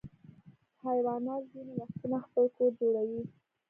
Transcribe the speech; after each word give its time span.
حیوانات 0.85 1.43
ځینې 1.53 1.73
وختونه 1.81 2.17
خپل 2.25 2.45
کور 2.55 2.71
جوړوي. 2.79 3.21